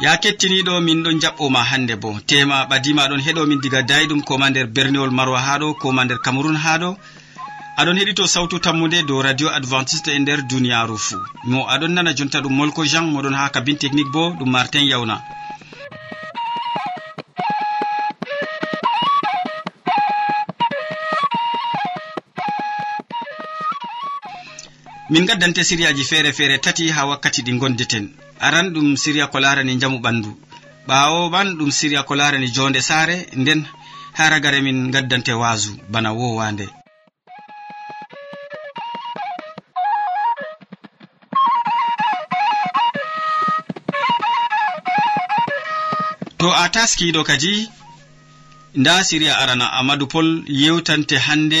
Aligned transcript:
ya 0.00 0.16
kettiniɗo 0.22 0.80
min 0.86 1.02
ɗon 1.04 1.20
jaɓɓoma 1.22 1.60
hannde 1.70 1.94
bo. 2.02 2.10
Tema 2.26 2.64
ɓadima 2.70 3.08
ɗon 3.10 3.20
heɗomin 3.26 3.60
diga 3.62 3.80
dayɗum 3.82 4.20
koma 4.28 4.46
nder 4.50 4.66
berniwol 4.74 5.10
marwa 5.18 5.38
haɗo 5.46 5.68
koma 5.82 6.04
nder 6.04 6.18
cameron 6.24 6.56
haɗo 6.64 6.90
aɗon 7.80 7.96
heɗito 8.00 8.24
sawtu 8.34 8.56
tammude 8.64 8.98
dow 9.08 9.20
radio 9.22 9.48
adventiste 9.58 10.08
e 10.16 10.18
nder 10.18 10.40
duniyaru 10.50 10.96
fuu. 11.06 11.20
Mo 11.50 11.60
aɗon 11.74 11.92
nana 11.94 12.12
jonta 12.16 12.40
ɗum 12.40 12.54
molko 12.58 12.84
jean 12.90 13.06
moɗon 13.12 13.34
ha 13.38 13.48
kabin 13.54 13.76
technique 13.76 14.10
bo 14.12 14.22
ɗum 14.38 14.50
martin 14.50 14.84
yawna 14.90 15.16
min 25.12 25.26
gaddante 25.26 25.62
siriyaji 25.64 26.04
feere 26.10 26.30
feere 26.38 26.56
tati 26.64 26.84
ha 26.96 27.02
wakkati 27.10 27.42
ɗi 27.46 27.52
gondeten. 27.60 28.04
Aran 28.46 28.66
ɗum 28.74 28.96
siriya 29.02 29.26
ko 29.32 29.38
larani 29.40 29.74
jamu 29.80 29.98
ɓandu. 30.04 30.30
Ɓawo 30.88 31.30
man 31.30 31.48
ɗum 31.58 31.70
siriya 31.78 32.02
ko 32.08 32.14
larani 32.14 32.48
jonde 32.56 32.80
saare 32.88 33.16
nden 33.40 33.60
ha 34.16 34.24
ragare 34.32 34.60
min 34.62 34.90
gaddante 34.94 35.32
waasu 35.32 35.72
bana 35.92 36.10
wowande. 36.18 36.66
To 46.38 46.48
a 46.62 46.64
taskiɗo 46.74 47.20
kadi 47.28 47.68
nda 48.80 48.94
siriya 49.08 49.34
arana 49.42 49.66
amadou 49.78 50.06
pol 50.12 50.28
yewtante 50.62 51.16
hande 51.26 51.60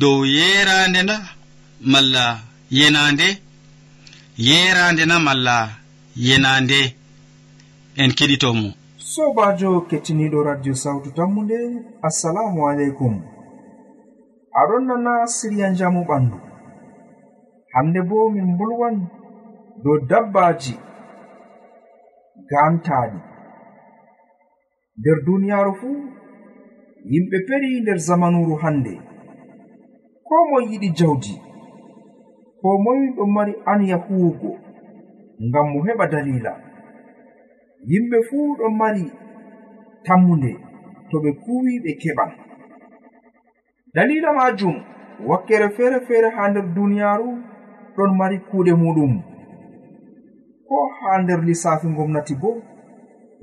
dow 0.00 0.18
yerande 0.36 1.00
nda 1.02 1.16
malla 1.92 2.24
yenande 2.72 3.28
yerande 4.38 5.04
na 5.06 5.18
malla 5.18 5.68
yenande. 6.16 6.96
En 7.96 8.10
keɗitomo. 8.18 8.68
Sobajo 8.96 9.80
kettiniɗo 9.88 10.42
radio 10.42 10.74
sawtu 10.74 11.10
tammude 11.16 11.58
assalamu 12.02 12.60
aleykum. 12.68 13.14
Aɗon 14.60 14.84
nana 14.88 15.26
siriya 15.26 15.68
jamu 15.78 16.00
ɓandu. 16.08 16.36
Hande 17.74 18.00
bo 18.08 18.30
min 18.30 18.56
bolwan 18.58 18.96
dow 19.84 19.98
dabbaji 20.08 20.74
gantaɗi. 22.50 23.18
Nder 24.98 25.18
duniyaru 25.26 25.72
fuu 25.80 25.96
yimɓe 27.10 27.36
peri 27.46 27.80
nder 27.80 27.98
zamanuru 28.06 28.54
hande. 28.62 28.92
Ko 30.26 30.34
moy 30.50 30.64
yiɗi 30.70 30.88
jawdi? 30.98 31.51
ko 32.62 32.78
moy 32.84 33.00
ɗon 33.16 33.30
mari 33.36 33.52
anya 33.72 33.96
huwugo 34.04 34.50
ngam 35.46 35.66
mo 35.72 35.78
heɓa 35.86 36.06
dalila. 36.12 36.52
Yimɓe 37.90 38.16
fuu 38.28 38.56
ɗon 38.58 38.74
mari 38.80 39.04
tammunde 40.04 40.50
to 41.10 41.16
ɓe 41.22 41.30
kuwi 41.42 41.72
ɓe 41.84 41.90
keɓan 42.02 42.30
dalila 43.94 44.30
majum 44.38 44.76
wakkere 45.28 45.68
feere 45.76 45.98
feere 46.06 46.28
haa 46.36 46.48
nder 46.50 46.66
duniyaaru 46.74 47.30
ɗon 47.96 48.10
mari 48.18 48.36
kuuɗe 48.48 48.72
muɗum. 48.82 49.12
Ko 50.68 50.76
haa 50.98 51.18
nder 51.22 51.40
lissafi 51.48 51.86
gomnati 51.96 52.34
bo 52.42 52.50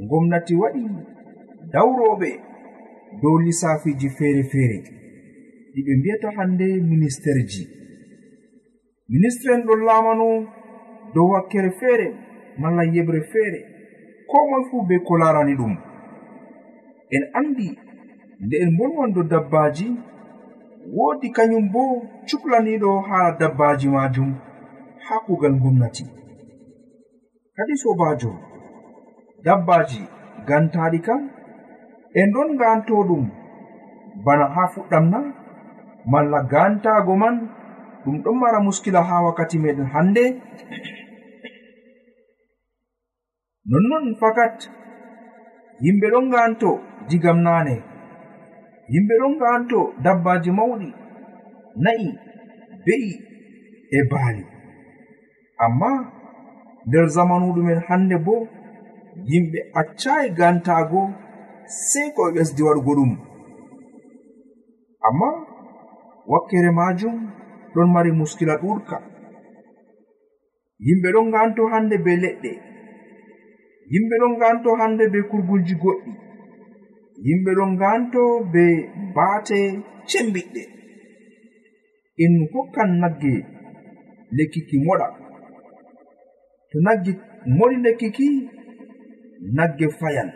gomnati 0.09 0.53
waɗi 0.61 0.83
dawroɓe 1.73 2.29
dow 3.21 3.35
lissafiji 3.45 4.07
feere 4.17 4.43
feere 4.51 4.77
ɗi 5.73 5.79
ɓe 5.85 5.91
mbiyata 5.99 6.27
hannde 6.37 6.67
ministerji 6.91 7.78
ministre 9.09 9.53
en 9.55 9.65
ɗon 9.67 9.81
laamanu 9.87 10.27
dow 11.13 11.27
wakkere 11.31 11.71
feere 11.79 12.07
malla 12.61 12.83
yeɓre 12.93 13.21
feere. 13.31 13.59
Ko 14.29 14.37
moy 14.49 14.63
fuu 14.69 14.85
be 14.87 14.95
ko 15.07 15.13
larani 15.17 15.55
ɗum? 15.59 15.73
En 17.15 17.23
andi 17.39 17.67
nde 18.43 18.55
en 18.63 18.71
bolwan 18.77 19.13
do 19.15 19.23
dabbaji 19.23 19.87
woodi 20.95 21.27
kañum 21.35 21.65
bo 21.73 21.81
cuklaniɗo 22.27 22.91
haa 23.07 23.35
dabbaji 23.39 23.87
majum 23.95 24.29
haa 25.05 25.19
kugal 25.25 25.55
gomnati 25.61 26.05
kadi 27.55 27.73
sobajo 27.83 28.31
dabbaji 29.45 30.01
gantaɗi 30.47 30.99
kam 31.07 31.21
en 32.19 32.31
ɗon 32.33 32.49
ganto 32.61 32.95
ɗum 33.09 33.23
bana 34.25 34.45
haa 34.55 34.71
fuɗɗam 34.73 35.05
na 35.13 35.19
malla 36.11 36.39
gantago 36.51 37.13
man 37.21 37.35
ɗum 38.03 38.15
ɗon 38.23 38.35
mara 38.39 38.59
muskila 38.65 39.01
ha 39.07 39.23
wakkati 39.25 39.57
meɗen 39.63 39.87
hande. 39.93 40.23
Nonnon 43.69 44.05
fakat 44.19 44.57
yimɓe 45.83 46.07
ɗon 46.13 46.29
ganto 46.33 46.69
digam 47.09 47.39
nane. 47.45 47.75
Yimɓe 48.93 49.13
ɗon 49.21 49.33
ganto 49.41 49.79
dabbaji 50.03 50.51
mawɗi 50.57 50.87
na'i 51.83 52.07
be'i 52.85 53.11
e 53.97 53.99
baali. 54.11 54.43
Amma 55.65 55.91
nder 56.87 57.05
zamanuɗu 57.15 57.61
men 57.67 57.79
hannde 57.87 58.15
bo 58.25 58.35
yimɓe 59.29 59.59
accayi 59.79 60.27
e 60.29 60.35
gantago 60.37 61.01
sei 61.89 62.09
ko 62.15 62.21
ɓe 62.25 62.31
ɓesdi 62.35 62.61
waɗugo 62.67 62.91
ɗum. 62.97 63.11
Amma 65.07 65.27
wakkere 66.31 66.71
majum 66.79 67.17
ɗon 67.73 67.87
mari 67.93 68.11
muskila 68.19 68.55
ɗurka. 68.61 68.97
Yimɓe 70.85 71.07
ɗon 71.15 71.27
ganto 71.33 71.61
hande 71.71 71.95
be 72.05 72.11
leɗɗe. 72.23 72.51
Yimɓe 73.91 74.15
ɗon 74.21 74.33
ganto 74.41 74.69
hande 74.79 75.03
be 75.13 75.19
kurgulji 75.29 75.75
goɗɗi. 75.83 76.11
Yimɓe 77.25 77.51
ɗon 77.57 77.71
ganto 77.81 78.21
be 78.53 78.63
baate 79.15 79.59
cembiɗɗe. 80.09 80.61
En 82.23 82.33
hokkan 82.51 82.89
nagge 83.01 83.33
lekkiki 84.37 84.77
moɗa. 84.85 85.07
To 86.69 86.77
nagge 86.85 87.11
moɗi 87.57 87.75
lekkiki 87.85 88.27
nagge 89.57 89.85
fayan 89.99 90.29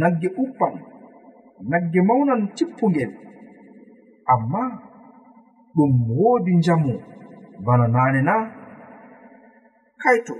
nagge 0.00 0.28
uppan 0.42 0.74
nagge 1.70 2.00
maunan 2.08 2.42
cippugel 2.56 3.10
amma 4.32 4.62
ɗum 5.74 5.92
woodi 6.18 6.52
njamu. 6.56 6.94
Bana 7.66 7.86
naane 7.94 8.20
na 8.28 8.34
kaito 10.02 10.34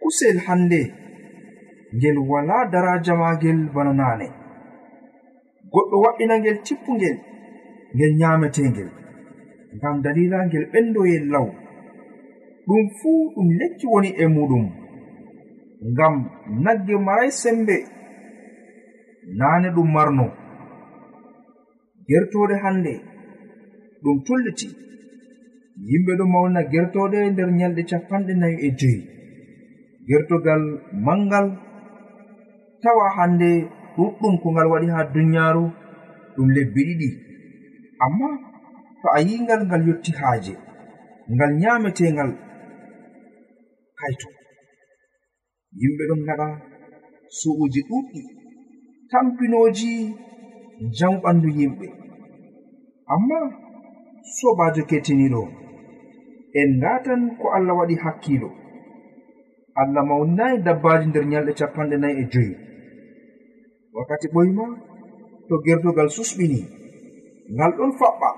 kusel 0.00 0.38
hande 0.46 0.80
ngel 1.94 2.18
wala 2.30 2.56
daraja 2.72 3.14
magel 3.22 3.58
bana 3.74 3.92
naane. 4.00 4.26
Goɗɗo 5.72 5.96
wa'ina 6.04 6.34
ngel 6.38 6.58
tippungel 6.66 7.16
ngel 7.94 8.12
nyametengel 8.20 8.90
ngam 9.76 9.96
dalila 10.04 10.38
ngel 10.46 10.64
ɓendoyel 10.72 11.24
law. 11.34 11.48
Ɗum 12.66 12.84
fuu 12.98 13.22
ɗum 13.34 13.48
lekki 13.58 13.86
woni 13.92 14.10
e 14.22 14.26
muɗum. 14.34 14.64
Ngam 15.92 16.14
nagge 16.64 16.94
maray 17.06 17.30
sembe 17.40 17.76
naane 19.38 19.68
ɗum 19.74 19.88
marno. 19.94 20.26
Gertode 22.08 22.56
hande 22.62 22.94
ɗum 24.02 24.16
tulliti. 24.26 24.68
Yimɓe 25.88 26.12
ɗo 26.18 26.24
mawna 26.32 26.60
gertoɗe 26.72 27.18
nder 27.32 27.48
nyalɗe 27.58 27.82
capanɗe 27.90 28.32
nayi 28.40 28.56
e 28.66 28.68
joyi 28.78 29.00
gertogal 30.08 30.62
mangal 31.06 31.46
tawa 32.82 33.06
hande 33.16 33.48
ɗuɗɗum 33.96 34.34
ko 34.42 34.46
ngal 34.52 34.68
waɗi 34.72 34.88
ha 34.94 35.00
duniyaaru 35.14 35.64
ɗum 36.34 36.48
lebbi 36.56 36.80
ɗiɗi. 36.88 37.08
Amma 38.04 38.28
to 39.00 39.06
a 39.16 39.18
yingal 39.28 39.60
ngal 39.66 39.82
yotti 39.88 40.10
haaje 40.20 40.54
ngal 41.34 41.50
nyametengal 41.60 42.30
kayto 43.98 44.28
yimɓe 45.80 46.02
ɗon 46.08 46.20
gaɗa 46.28 46.46
su'uji 47.38 47.80
ɗuɗɗi 47.88 48.20
tampinoji 49.10 49.90
jamu 50.96 51.16
ɓandu 51.24 51.48
yimɓe. 51.58 51.86
Amma 53.14 53.38
sobajo 54.22 54.82
kettiniɗo. 54.90 55.42
En 56.60 56.68
ngatan 56.78 57.36
ko 57.40 57.46
allah 57.56 57.74
waɗi 57.78 57.96
hakkilo 58.04 58.48
allah 59.80 60.04
mawnayi 60.04 60.62
dabbaji 60.66 61.06
nder 61.08 61.24
nyalɗe 61.30 61.52
capanɗe 61.58 61.96
nayi 61.96 62.14
e 62.22 62.24
joyi. 62.32 62.54
Wakkati 63.94 64.26
ɓoyma 64.34 64.64
to 65.48 65.54
gerdugal 65.64 66.08
susɓini 66.16 66.60
ngal 67.54 67.72
ɗon 67.76 67.92
faɓɓa 67.98 68.28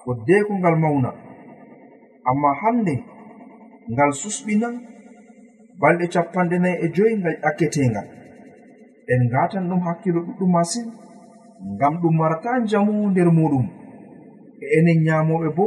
foddeko 0.00 0.52
ngal 0.58 0.76
mawna. 0.82 1.10
Amma 2.30 2.50
hande 2.62 2.94
ngal 3.92 4.10
susɓina 4.22 4.68
balɗe 5.80 6.06
capanɗe 6.14 6.56
nayi 6.62 6.76
e 6.84 6.86
joyi 6.94 7.14
ngal 7.20 7.36
ƴakketengal 7.42 8.06
en 9.12 9.20
ngatan 9.28 9.68
ɗum 9.68 9.80
hakkilo 9.86 10.20
ɗuɗɗum 10.26 10.50
masin 10.52 10.86
ngam 11.74 11.94
ɗum 12.00 12.14
marata 12.18 12.50
njamu 12.62 13.10
nder 13.10 13.28
muɗum. 13.38 13.81
e 14.62 14.64
enen 14.78 14.98
nyamoɓe 15.06 15.48
bo 15.56 15.66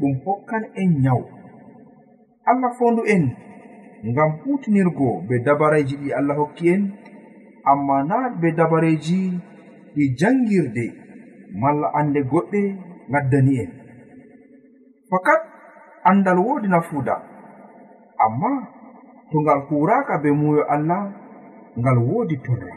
ɗum 0.00 0.12
hokkan 0.24 0.64
en 0.80 0.90
nyawu. 1.02 1.24
Allah 2.50 2.70
fondu 2.78 3.02
en 3.14 3.24
ngam 4.10 4.30
hutinirgo 4.42 5.08
be 5.28 5.34
dabareji 5.46 5.94
ɗi 6.02 6.08
allah 6.18 6.36
hokki 6.40 6.64
en. 6.74 6.82
Amma 7.70 7.96
na 8.08 8.16
be 8.40 8.48
dabareji 8.58 9.18
ɗi 9.94 10.04
jangirde 10.18 10.84
malla 11.60 11.88
ande 11.98 12.20
goɗɗe 12.30 12.60
gaddani 13.12 13.54
en. 13.62 13.70
Fakat 15.10 15.40
andal 16.04 16.38
wodi 16.46 16.68
nafuuda. 16.68 17.14
Amma 18.24 18.50
to 19.30 19.36
ngal 19.40 19.60
huraka 19.68 20.14
be 20.22 20.30
muyo 20.40 20.62
allah 20.74 21.02
ngal 21.80 21.98
wodi 22.08 22.36
torra. 22.44 22.74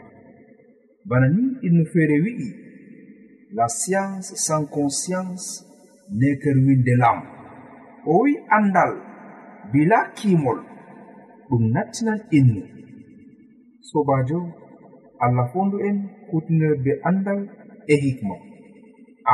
Bana 1.10 1.28
ni 1.36 1.44
inno 1.68 1.84
feere 1.94 2.18
wi'i 2.24 2.48
la 3.54 3.68
science 3.68 4.34
sans 4.36 4.66
conscience 4.66 5.66
n'est 6.10 6.38
que 6.38 6.50
ruine 6.50 6.84
de 6.84 6.96
l'âme. 6.98 7.24
O 8.06 8.24
wi 8.24 8.38
andal 8.50 8.94
bila 9.72 10.00
kimol 10.16 10.60
ɗum 11.50 11.64
nattinan 11.74 12.20
innu. 12.32 12.64
Sobajo 13.82 14.40
allah 15.20 15.48
fondu 15.54 15.78
en 15.88 15.98
kutinir 16.30 16.74
be 16.84 16.92
andal 17.04 17.42
e 17.88 17.96
hikma. 18.04 18.36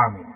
Amin. 0.02 0.27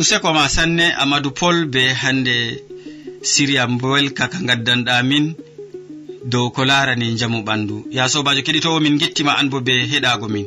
useko 0.00 0.32
ma 0.32 0.48
sanne 0.48 0.86
amadou 1.02 1.32
pol 1.40 1.56
be 1.72 1.82
hande 2.02 2.36
siriya 3.30 3.64
boelka 3.80 4.24
ka 4.32 4.38
gaddanɗamin 4.48 5.26
dow 6.32 6.46
ko 6.54 6.64
larani 6.64 7.06
jamu 7.18 7.38
ɓandu. 7.48 7.76
Ya 7.96 8.08
sobajo 8.12 8.40
keɗitowo 8.46 8.78
min 8.80 8.96
gettima 9.00 9.32
an 9.40 9.48
bo 9.52 9.58
be 9.66 9.72
heɗago 9.92 10.26
min. 10.34 10.46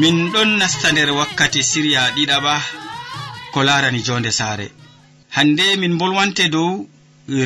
min 0.00 0.16
ɗon 0.32 0.50
nasta 0.60 0.88
nder 0.92 1.10
wakkati 1.18 1.60
siriya 1.70 2.02
ɗiɗaɓa 2.16 2.54
ko 3.52 3.58
larani 3.66 4.00
jonde 4.06 4.30
saare. 4.38 4.66
Hande 5.36 5.64
min 5.80 5.94
bolwante 6.00 6.44
dow 6.54 6.70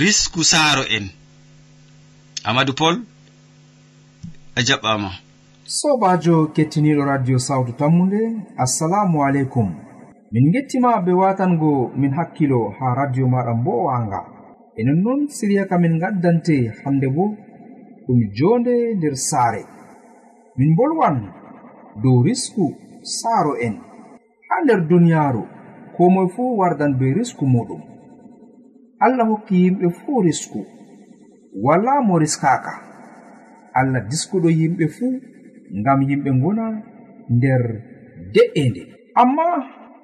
risku 0.02 0.40
saaro 0.52 0.84
en. 0.96 1.06
Amadou 2.48 2.74
pol 2.80 2.96
a 4.58 4.60
jaɓɓama 4.68 5.10
sobajo 5.78 6.34
kettiniɗo 6.54 7.02
radio 7.12 7.38
sawtu 7.38 7.72
tammude 7.80 8.20
assalamu 8.64 9.16
aleykum. 9.26 9.68
Min 10.32 10.52
gettima 10.54 11.00
be 11.04 11.12
watango 11.22 11.90
min 12.00 12.12
hakkilo 12.18 12.60
ha 12.78 12.86
radio 13.00 13.26
maɗa 13.34 13.52
mbowanga 13.60 14.20
e 14.78 14.80
nonnoon 14.86 15.20
siriya 15.36 15.64
ka 15.70 15.76
min 15.78 15.98
gaddante 16.02 16.56
hande 16.84 17.08
bo 17.14 17.24
ɗum 18.06 18.18
jonde 18.38 18.74
nder 18.96 19.16
saare. 19.28 19.62
Min 20.56 20.70
bolwan 20.78 21.18
dow 22.02 22.22
risku 22.22 22.74
saaro 23.02 23.54
en 23.66 23.74
ha 24.48 24.54
nder 24.64 24.80
duniyaaru 24.88 25.42
ko 25.96 26.10
moye 26.10 26.28
fuu 26.34 26.58
wardan 26.58 26.92
be 26.98 27.14
risku 27.14 27.44
muɗum. 27.46 27.82
Allah 29.04 29.26
hokki 29.28 29.54
yimɓe 29.64 29.86
fuu 29.98 30.22
risku 30.22 30.60
wala 31.64 32.00
mo 32.06 32.18
riskaka 32.18 32.72
allah 33.74 34.00
diskuɗo 34.10 34.48
yimɓe 34.50 34.86
fuu 34.96 35.20
ngam 35.78 36.00
yimɓe 36.08 36.30
ngona 36.38 36.64
nder 37.36 37.62
de'ende 38.34 38.82
amma 39.20 39.46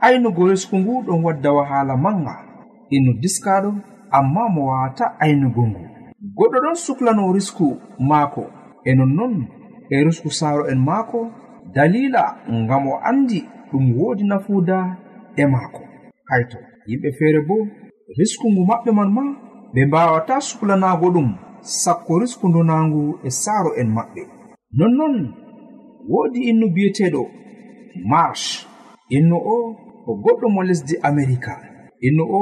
aynugo 0.00 0.42
risku 0.50 0.76
ngu 0.78 0.94
ɗon 1.06 1.24
wadda 1.24 1.50
wahala 1.52 1.96
manga 1.96 2.34
ino 2.90 3.12
diskaɗo 3.22 3.70
amma 4.10 4.42
mo 4.54 4.60
wawata 4.70 5.04
aynugo 5.22 5.62
ngu. 5.70 5.82
Goɗɗo 6.36 6.58
ɗon 6.64 6.74
suklano 6.84 7.32
risku 7.32 7.66
maako 8.08 8.42
e 8.84 8.94
nonnon 8.94 9.34
e 9.90 10.04
risku 10.06 10.30
saaro 10.30 10.64
en 10.72 10.78
maako 10.88 11.20
dalila 11.74 12.24
ngam 12.50 12.86
o 12.88 12.94
andi 13.08 13.40
ɗum 13.70 13.84
woodi 13.98 14.24
nafuuda 14.24 14.96
e 15.36 15.44
maako. 15.52 15.82
Hayto 16.30 16.58
yimɓe 16.88 17.08
feere 17.18 17.40
bo 17.48 17.56
risku 18.18 18.46
ngu 18.52 18.62
maɓɓe 18.68 18.90
man 18.98 19.10
ma 19.16 19.22
ɓe 19.74 19.80
mbawata 19.86 20.34
suklanago 20.48 21.06
ɗum 21.14 21.28
sakko 21.82 22.12
risku 22.20 22.46
riskundunangu 22.46 23.02
e 23.26 23.30
saaro 23.42 23.70
en 23.80 23.88
maɓɓe. 23.96 24.22
Nonnon 24.78 25.14
woodi 26.10 26.40
innu 26.50 26.66
biyeteɗo 26.74 27.22
marsh. 28.10 28.46
Innu 29.16 29.36
o 29.36 29.56
o 30.06 30.12
goɗɗo 30.22 30.46
mo 30.54 30.60
lesdi 30.68 30.94
amerika. 31.08 31.52
Innu 32.06 32.22
o 32.22 32.40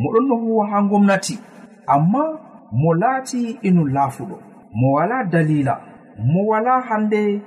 moɗon 0.00 0.24
no 0.28 0.34
huwa 0.42 0.64
ha 0.70 0.78
gomnati 0.90 1.34
amma 1.94 2.22
mo 2.80 2.90
laati 3.00 3.58
innu 3.62 3.82
laafuɗo. 3.94 4.36
Mo 4.78 4.86
wala 4.96 5.24
dalila 5.32 5.74
mo 6.32 6.40
wala 6.50 6.80
hande 6.88 7.40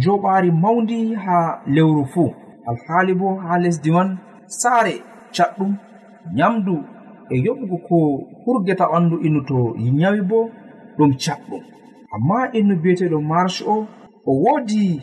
joɓaari 0.00 0.50
mawndi 0.62 1.14
haa 1.14 1.60
lewru 1.66 2.04
fuu. 2.12 2.30
Alhaali 2.66 3.14
bo 3.14 3.34
haa 3.42 3.58
lesdi 3.58 3.90
man 3.90 4.18
saare 4.46 4.94
caɗɗum 5.34 5.72
nyamdu 6.36 6.74
e 7.30 7.36
yoɓugo 7.44 7.76
ko 7.88 7.96
hurgeta 8.44 8.84
ɓanndu 8.92 9.16
innu 9.26 9.40
to 9.48 9.56
nyawi 9.98 10.20
bo 10.30 10.38
ɗum 10.96 11.10
caɗɗum. 11.22 11.62
Amma 12.14 12.36
innu 12.58 12.74
biyeteɗo 12.82 13.18
marche 13.20 13.64
o 13.74 13.86
o 14.26 14.32
woodi 14.42 15.00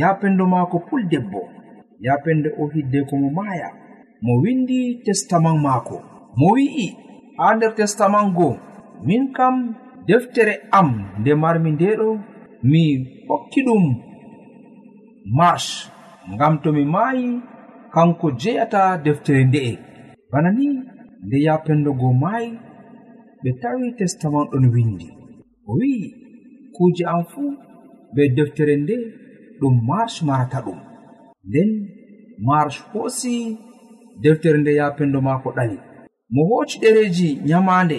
yapendo 0.00 0.46
maako 0.46 0.76
puldebbo 0.88 1.40
yapende 2.00 2.48
o 2.60 2.68
hiddeko 2.72 3.16
mo 3.16 3.30
maaya. 3.30 3.68
Mo 4.22 4.32
windi 4.42 5.02
testaman 5.04 5.58
maako. 5.64 5.96
Mo 6.36 6.46
wi'i 6.54 6.88
haa 7.38 7.54
nder 7.56 7.74
testaman 7.74 8.32
goo 8.36 8.56
min 9.06 9.32
kam 9.36 9.74
deftere 10.06 10.54
am 10.78 10.88
nde 11.18 11.34
marmi 11.34 11.70
ndeɗo 11.72 12.08
mi 12.70 12.82
hokki 13.28 13.60
ɗum 13.66 13.84
marsh 15.38 15.88
ngam 16.34 16.58
to 16.62 16.72
mi 16.72 16.84
maayi 16.84 17.40
kanko 17.94 18.30
jeyata 18.30 18.98
deftere 19.04 19.44
nde'e 19.44 19.72
bana 20.30 20.50
ni 20.52 20.66
nde 21.26 21.36
yapendogo 21.46 22.12
maayi 22.12 22.50
ɓe 23.42 23.50
tawi 23.62 23.86
testament 23.98 24.48
ɗon 24.52 24.64
windi. 24.74 25.08
O 25.68 25.72
wi'i 25.78 26.06
kuuje 26.74 27.04
am 27.12 27.22
fuu 27.30 27.50
be 28.14 28.22
deftere 28.36 28.76
nde 28.76 28.96
ɗum 29.60 29.74
marsh 29.88 30.22
marata 30.22 30.58
ɗum. 30.66 30.78
Nden 31.48 31.70
marsh 32.48 32.78
hoosi 32.92 33.58
deftere 34.22 34.58
nde 34.60 34.72
yapendo 34.80 35.18
maako 35.26 35.48
ɗali 35.56 35.76
mo 36.34 36.42
hooci 36.48 36.76
ɗereeji 36.82 37.28
nyamaande 37.48 37.98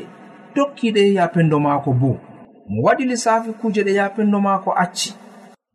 tokkiɗe 0.55 1.01
yapendo 1.17 1.59
maako 1.65 1.91
boo 2.01 2.17
mo 2.71 2.77
waɗi 2.85 3.03
lissaafi 3.09 3.51
kuuje 3.59 3.81
ɗe 3.87 3.93
yapendo 3.99 4.37
maako 4.47 4.71
acci. 4.83 5.09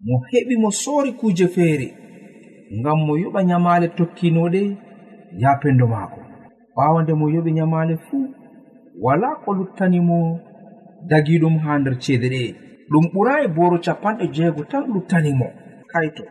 mo 0.06 0.14
heɓi 0.30 0.54
mo 0.62 0.70
soori 0.82 1.10
kuje 1.20 1.46
feere 1.54 1.88
ngam 2.78 2.98
mo 3.06 3.12
yoɓa 3.22 3.40
nyamaale 3.48 3.86
tokkinoɗe 3.96 4.62
yapendo 5.42 5.84
maako. 5.92 6.20
Ɓaawa 6.74 6.98
nde 7.02 7.12
mo 7.20 7.26
yoɓi 7.34 7.50
nyamaale 7.58 7.94
fuu 8.06 8.26
wala 9.04 9.28
ko 9.42 9.50
luttanimo 9.58 10.16
dagii 11.10 11.38
ɗum 11.42 11.56
haa 11.64 11.78
nder 11.80 11.94
ceede 12.02 12.28
ɗe. 12.34 12.42
Ɗum 12.90 13.04
ɓuraayi 13.12 13.46
booro 13.56 13.76
capanɗe 13.84 14.24
jeego 14.36 14.60
tan 14.70 14.82
luttanimo 14.92 15.46
kayto 15.92 16.24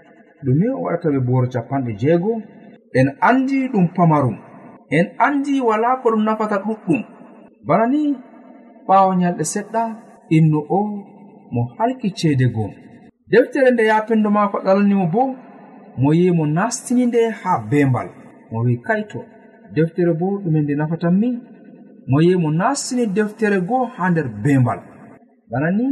ɗume 0.44 0.66
o 0.78 0.82
waɗata 0.86 1.08
ɓe 1.14 1.20
booro 1.28 1.48
capanɗe 1.54 1.92
jeego 2.02 2.32
en 3.00 3.08
andi 3.28 3.58
ɗum 3.74 3.86
pamarum. 3.96 4.38
En 4.98 5.06
andi 5.26 5.54
wala 5.68 5.90
ko 6.02 6.08
ɗum 6.14 6.24
nafata 6.28 6.58
ɗuɗɗum. 6.66 7.02
Bana 7.68 7.86
ni 7.94 8.02
ɓawo 8.88 9.10
nyalɗe 9.20 9.44
seɗɗa 9.54 9.82
innu 10.36 10.60
o 10.78 10.80
mo 11.54 11.62
halki 11.78 12.10
ceede 12.20 12.48
gom 12.56 12.72
deftere 13.32 13.72
nde 13.72 13.84
yapendo 13.92 14.30
maako 14.30 14.58
ɗalanimo 14.66 15.06
bo 15.14 15.24
mo 16.02 16.10
yehi 16.14 16.32
mo 16.32 16.46
nastini 16.46 17.06
nde 17.06 17.22
ha 17.40 17.52
bembal 17.72 18.10
mo 18.52 18.58
wi 18.66 18.76
kaito 18.86 19.20
deftere 19.76 20.14
bo 20.20 20.28
ɗume 20.44 20.60
nde 20.62 20.74
nafatan 20.76 21.16
min 21.22 21.36
mo 22.10 22.18
yehi 22.22 22.38
mo 22.44 22.50
nastini 22.52 23.06
deftere 23.08 23.58
goo 23.68 23.86
ha 23.96 24.10
nder 24.10 24.28
bembal 24.44 24.80
bana 25.52 25.72
ni 25.78 25.86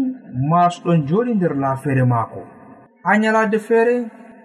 marso 0.49 0.81
ɗon 0.85 0.99
joɗi 1.07 1.31
nder 1.35 1.53
laafeere 1.61 2.03
maako. 2.11 2.41
Ha 3.03 3.17
nyalade 3.17 3.59
feere 3.67 3.95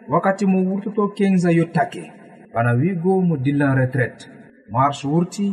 wakkati 0.09 0.45
mo 0.47 0.59
wurtoto 0.69 1.09
kenza 1.17 1.51
yottake. 1.59 2.13
Bana 2.55 2.73
wigo 2.73 3.21
mo 3.21 3.37
dillan 3.37 3.77
retraite 3.79 4.25
mars 4.71 5.05
wurti 5.05 5.47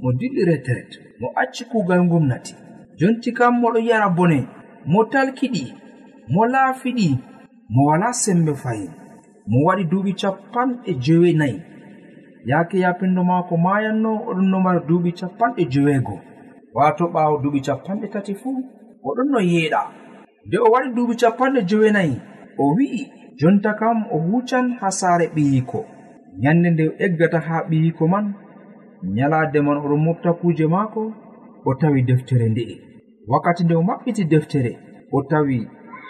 mo 0.00 0.12
dilli 0.12 0.44
retraite 0.44 0.94
mo 1.20 1.28
acci 1.40 1.64
kugal 1.64 2.02
gomnati 2.08 2.54
jonti 2.98 3.32
kam 3.32 3.54
moɗo 3.60 3.78
yara 3.88 4.08
bone 4.08 4.38
mo 4.86 5.04
talkiɗi 5.04 5.64
mo 6.32 6.42
laafiɗi 6.46 7.08
mo 7.68 7.80
wala 7.88 8.12
sembe 8.12 8.52
fayin 8.62 8.92
mo 9.50 9.58
waɗi 9.66 9.84
duuɓi 9.90 10.12
capanɗe 10.20 10.90
jowenayi 11.04 11.58
yaake 12.48 12.76
yapinɗo 12.84 13.22
maako 13.30 13.54
mayanno 13.56 14.10
oɗon 14.28 14.48
no 14.50 14.58
mara 14.64 14.80
duuɓi 14.88 15.10
capanɗe 15.20 15.62
joweego 15.72 16.14
wato 16.76 17.04
ɓaawo 17.14 17.34
duuɓi 17.42 17.60
capanɗe 17.66 18.06
tati 18.12 18.34
fuu 18.40 18.56
oɗon 19.08 19.28
no 19.32 19.38
yeeɗa. 19.50 19.80
Nde 20.46 20.56
o 20.64 20.66
waɗi 20.72 20.88
duuɓi 20.96 21.14
capanɗe 21.20 21.60
jowenayi 21.70 22.14
o 22.62 22.64
wi'i 22.76 23.00
jonta 23.38 23.70
kam 23.80 23.98
o 24.14 24.16
hucan 24.26 24.66
haa 24.80 24.90
saare 25.00 25.26
ɓiyiiko 25.34 25.80
nyannde 26.40 26.68
nde 26.70 26.84
o 26.88 26.92
eggata 27.04 27.38
haa 27.46 27.66
ɓiyiiko 27.68 28.04
man 28.12 28.26
nyalaade 29.14 29.58
man 29.66 29.76
oɗon 29.84 30.00
mofta 30.04 30.30
kuuje 30.40 30.66
maako 30.74 31.02
o 31.68 31.74
tawi 31.80 32.02
deftere 32.08 32.48
nde'e. 32.48 32.74
Wakkati 33.28 33.64
nde 33.64 33.74
o 33.74 33.82
maɓɓiti 33.88 34.24
deftere 34.32 34.72
o 35.12 35.22
tawi 35.30 35.58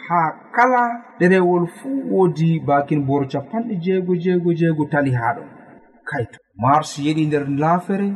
ha 0.06 0.20
kala 0.56 0.82
ɗerewol 1.18 1.66
fuu 1.76 2.00
woodi 2.12 2.60
bakin 2.66 3.06
boro 3.06 3.26
capanɗe 3.32 3.74
jeego 3.84 4.12
jeego 4.24 4.50
jeego 4.60 4.84
tali 4.92 5.12
haa 5.18 5.34
ɗon 5.36 5.48
kaito 6.08 6.38
mars 6.62 6.90
yeɗi 7.04 7.26
nder 7.26 7.44
laafere 7.62 8.08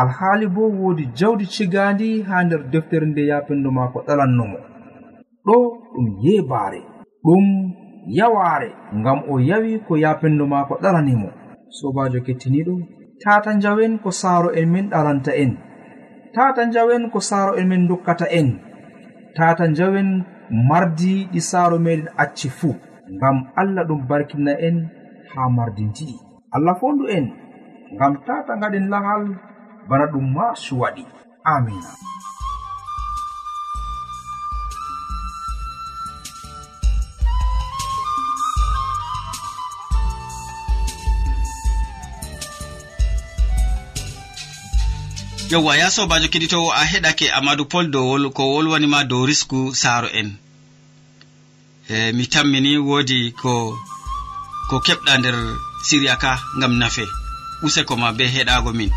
alhaali 0.00 0.46
bo 0.46 0.62
woodi 0.80 1.04
jawdi 1.18 1.46
cigandi 1.54 2.22
ha 2.28 2.44
nder 2.44 2.62
deftere 2.72 3.06
nde 3.06 3.22
yapendo 3.30 3.70
maako 3.70 3.98
ɗalannomo 4.06 4.58
ɗo 5.46 5.56
ɗum 5.92 6.06
yebaare 6.24 6.80
ɗum 7.24 7.46
yawaare 8.18 8.70
ngam 8.98 9.18
o 9.32 9.34
yawi 9.40 9.80
ko 9.86 9.92
yapendo 10.04 10.44
maako 10.46 10.74
ɗalanimo 10.82 11.28
sobajo 11.78 12.18
kettiniɗo 12.26 12.74
tata 13.22 13.54
njawen 13.54 13.98
ko 13.98 14.10
saaro 14.10 14.52
en 14.52 14.68
min 14.68 14.86
ɗalanta 14.92 15.32
en. 15.32 15.56
Tata 16.34 16.66
njawen 16.66 17.10
ko 17.10 17.20
saaro 17.20 17.56
en 17.56 17.68
min 17.68 17.88
dokkata 17.88 18.26
en. 18.30 18.60
Tata 19.36 19.66
njawen 19.68 20.24
mardi 20.50 21.28
ɗi 21.32 21.40
saaro 21.40 21.78
meɗen 21.78 22.08
acci 22.22 22.48
fuu. 22.48 22.74
Ngam 23.14 23.36
allah 23.60 23.84
ɗum 23.88 24.00
barkina 24.08 24.52
en 24.68 24.76
haa 25.34 25.48
mardi 25.56 25.82
ndi'i 25.90 26.16
allah 26.54 26.74
fondu 26.80 27.04
en 27.16 27.26
ngam 27.94 28.12
tata 28.26 28.52
ngaɗen 28.58 28.86
lahal 28.92 29.22
bana 29.88 30.06
ɗum 30.12 30.26
ma 30.34 30.44
waɗi 30.80 31.02
amina 31.54 31.90
yowwa 45.50 45.76
ya 45.76 45.90
sobajo 45.90 46.28
keɗitowo 46.28 46.72
a 46.72 46.84
heɗake 46.84 47.26
amadou 47.38 47.66
pol 47.72 47.86
dowol 47.90 48.30
ko 48.36 48.42
wolwanima 48.52 49.04
dow 49.04 49.26
risku 49.26 49.74
saaro 49.74 50.08
en. 50.08 50.36
E 51.88 52.12
mi 52.12 52.26
tammini 52.26 52.78
woodi 52.78 53.32
ko 53.32 53.78
ko 54.68 54.76
keɓɗa 54.86 55.18
nder 55.18 55.36
siriya 55.86 56.16
ka 56.22 56.32
gam 56.60 56.74
nafe. 56.78 57.04
Useko 57.62 57.96
ma 57.96 58.12
be 58.12 58.24
heɗago 58.34 58.72
min. 58.74 58.90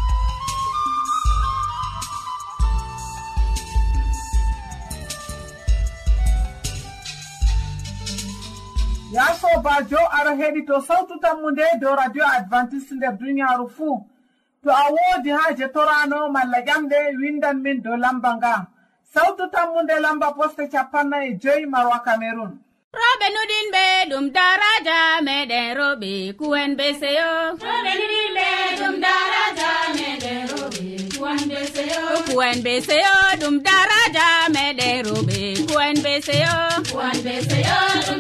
Ya 9.14 9.26
sobajo 9.42 10.02
aɗa 10.18 10.32
heɗi 10.40 10.66
to 10.68 10.82
sawtu 10.88 11.14
tammu 11.22 11.52
nde 11.52 11.64
dow 11.82 11.96
radio 11.96 12.24
advantice 12.26 12.92
nder 12.96 13.14
duniyaru 13.20 13.70
fuu. 13.70 14.06
to 14.64 14.70
a 14.70 14.84
woodi 14.96 15.30
haaje 15.38 15.68
torano 15.74 16.30
malla 16.36 16.60
ƴamɗe 16.68 16.98
windan 17.22 17.58
min 17.64 17.82
dow 17.84 17.96
lamba 18.04 18.32
nga 18.38 18.54
sawtu 19.14 19.44
tammunde 19.54 19.96
lamba 20.06 20.28
poste 20.38 20.64
capanna 20.74 21.18
e 21.28 21.32
joyi 21.42 21.66
marwa 21.74 21.98
cameron 22.06 22.52
roɓe 23.00 23.28
nuɗinɓe 23.36 23.84
ɗum 24.10 24.26
daraja 24.36 24.98
meɗen 25.28 25.68
roɓe 25.80 26.12
kuwen 26.40 26.72
be 26.78 26.88
seyo. 27.00 27.30
Roɓe 27.68 27.92
nuɗinɓe 28.00 28.48
ɗum 28.80 28.96
daraja 29.06 29.70
meɗen 29.98 30.42
roɓe 30.54 30.86
kuwen 31.18 31.42
be 31.50 31.60
seyo. 31.74 32.02
Kuwen 32.28 32.58
be 32.66 32.74
seyo 32.88 33.14
ɗum 33.42 33.56
daraja 33.68 34.28
meɗen 34.56 34.98
roɓe 35.10 35.40
kuwen 35.70 35.96
be 36.04 36.14
seyo. 36.28 36.56
Kuwen 36.92 37.18
be 37.26 37.34
seyo 37.50 37.78
ɗum 38.08 38.19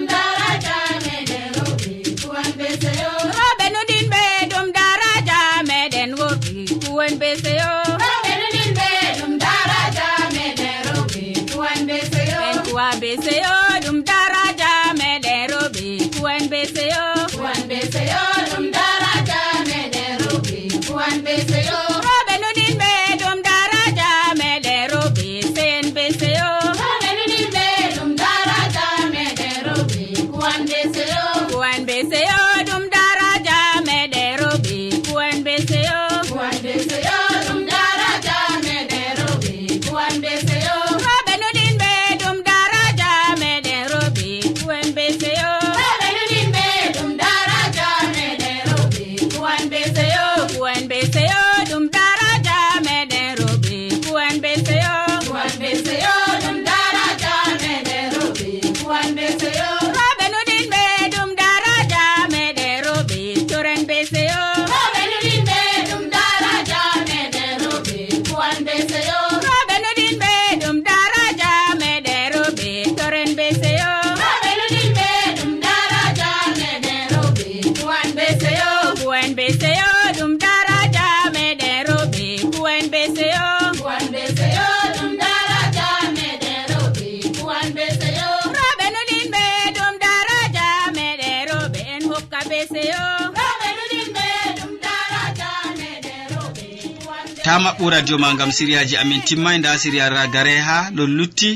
ta 97.49 97.59
maɓɓu 97.65 97.85
radio 97.89 98.15
ma 98.23 98.29
gam 98.39 98.51
siriyaji 98.57 98.95
amin 99.01 99.21
timmai 99.27 99.57
nda 99.57 99.71
siriya 99.81 100.09
ragare 100.15 100.55
ha 100.67 100.77
ɗon 100.95 101.11
lutti 101.17 101.51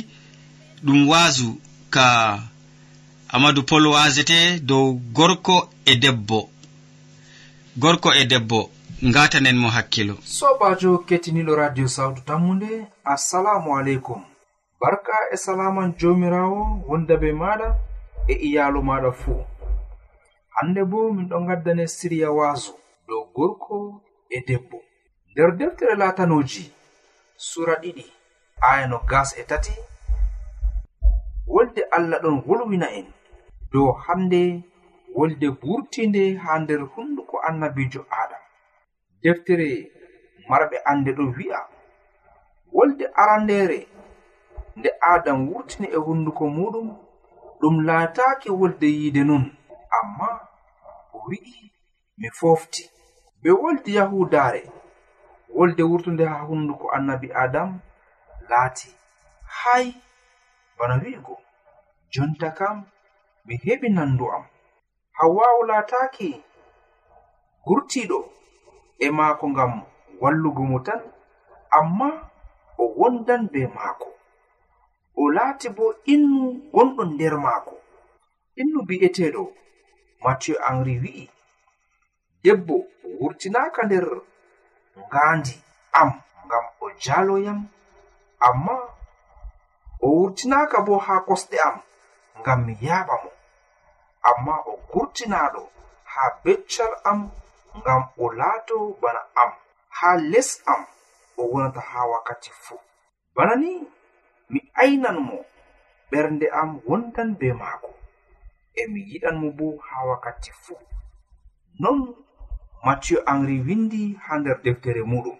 ɗum 0.85 0.99
wasu 1.11 1.47
ka 1.93 2.05
amadou 3.35 3.63
pol 3.69 3.85
wasete 3.93 4.37
dow 4.69 4.85
gorko 5.17 5.57
e 5.85 5.93
debbo. 6.03 6.39
Gorko 7.81 8.09
e 8.13 8.23
debbo 8.31 8.59
ngatanen 9.09 9.57
mo 9.61 9.69
hakkilo. 9.75 10.15
Sobajo 10.37 10.91
kettiniɗo 11.07 11.53
radio 11.55 11.87
sawtu 11.87 12.21
tammude 12.27 12.71
assalamu 13.13 13.77
aleykum. 13.77 14.21
Barka 14.81 15.13
e 15.33 15.37
salaman 15.37 15.93
jomirawo 15.99 16.61
wonda 16.89 17.15
be 17.21 17.29
maɗa 17.41 17.67
e 18.27 18.33
iyalu 18.47 18.79
maɗa 18.89 19.11
fuu. 19.11 19.41
Hande 20.55 20.81
bo 20.89 21.13
min 21.13 21.27
ɗo 21.29 21.37
gaddane 21.47 21.85
siriya 21.87 22.29
wasu 22.31 22.71
dow 23.07 23.21
gorko 23.35 24.01
e 24.29 24.39
debbo. 24.47 24.77
nder 25.33 25.51
deftere 25.57 25.95
latanoji 25.95 26.63
sura 27.35 27.75
ɗiɗi 27.81 28.05
aya 28.69 28.85
no 28.91 28.97
gas 29.09 29.29
e 29.37 29.43
tati 29.49 29.73
wolde 31.53 31.81
allah 31.95 32.19
ɗon 32.23 32.37
wolwina 32.47 32.87
en 32.99 33.07
dow 33.71 33.89
hande 34.05 34.41
wolde 35.17 35.47
wurtinde 35.61 36.23
ha 36.43 36.51
nder 36.59 36.81
hunduko 36.93 37.35
annabijo 37.47 38.01
adam. 38.21 38.43
Deftere 39.23 39.67
marɓe 40.49 40.77
ande 40.91 41.11
ɗo 41.17 41.23
wi'a 41.37 41.59
wolde 42.75 43.05
arandere 43.21 43.79
nde 44.77 44.89
adam 45.13 45.39
wurtini 45.49 45.87
e 45.87 45.97
hunduko 46.05 46.43
muɗum 46.57 46.87
ɗum 47.59 47.75
laataake 47.87 48.49
wolde 48.59 48.87
yiide 48.97 49.21
nun 49.29 49.43
amma 49.97 50.29
o 51.13 51.17
wi'i 51.27 51.55
mi 52.19 52.29
fofti 52.39 52.83
be 53.41 53.49
wolde 53.61 53.91
yahudare 53.97 54.61
wolde 55.55 55.83
wurtunde 55.89 56.25
ha 56.25 56.37
hunduko 56.47 56.85
annabi 56.95 57.27
adam 57.43 57.69
laati. 58.49 58.89
Hay 59.59 59.85
bana 60.77 60.95
wi'igo 61.03 61.35
jonta 62.13 62.49
kam 62.57 62.77
mi 63.45 63.55
heɓi 63.63 63.87
nandu 63.95 64.25
am. 64.35 64.43
Hawwa'u 65.17 65.59
laataki 65.69 66.29
gurtiɗo 67.65 68.19
e 68.99 69.07
maako 69.17 69.45
ngam 69.53 69.73
wallugo 70.21 70.63
mo 70.71 70.79
tan 70.87 71.01
amma 71.77 72.09
o 72.77 72.83
wondan 72.99 73.43
be 73.51 73.61
maako. 73.75 74.09
O 75.15 75.31
laati 75.35 75.67
bo 75.77 75.85
innu 76.13 76.41
gonɗo 76.73 77.03
nder 77.13 77.35
maako. 77.45 77.75
Innu 78.61 78.79
bi'eteɗo 78.87 79.43
mathieu 80.23 80.57
henri 80.65 80.95
wi'i 81.03 81.25
debbo 82.43 82.75
wurtinaka 83.19 83.81
nder 83.85 84.05
ngaandi 85.01 85.55
am 85.99 86.09
ngam 86.45 86.65
o 86.83 86.85
jaloyam 87.03 87.59
amma 88.47 88.75
o 90.01 90.07
wurtinaka 90.17 90.77
bo 90.87 90.93
ha 91.05 91.15
kosɗe 91.27 91.57
am 91.67 91.77
ngam 92.39 92.59
mi 92.65 92.73
yaɓa 92.85 93.15
mo. 93.23 93.29
Amma 94.29 94.55
o 94.71 94.73
gurtinaɗo 94.91 95.61
ha 96.11 96.23
beccal 96.43 96.93
am 97.09 97.19
ngam 97.79 98.01
o 98.17 98.25
laato 98.39 98.75
bana 99.01 99.21
am. 99.41 99.51
Ha 99.97 100.09
les 100.31 100.49
am 100.73 100.81
o 101.37 101.43
wonata 101.51 101.81
ha 101.89 101.99
wakkati 102.11 102.51
fuu 102.63 102.79
bana 103.35 103.53
ni 103.61 103.71
mi 104.51 104.59
aynan 104.83 105.17
mo 105.27 105.37
ɓernde 106.11 106.47
am 106.59 106.69
wondan 106.87 107.29
be 107.39 107.47
maako. 107.61 107.89
E 108.73 108.87
mi 108.91 108.99
yiɗan 109.09 109.35
mo 109.41 109.47
bo 109.57 109.65
ha 109.87 109.97
wakkati 110.09 110.51
fuu 110.63 110.79
non 111.81 111.99
mathieu 112.85 113.19
henri 113.27 113.57
windi 113.67 114.01
ha 114.23 114.33
nder 114.39 114.57
deftere 114.63 115.01
muɗum. 115.11 115.37